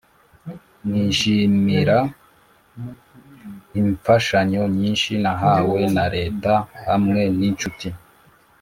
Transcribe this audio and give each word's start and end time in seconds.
Nishimiara 0.89 1.99
imfashanyo 3.79 4.61
nyinshi 4.77 5.11
nahawe 5.23 5.79
na 5.95 6.05
leta 6.15 6.53
hamwe 6.87 7.21
n’incuti 7.37 7.89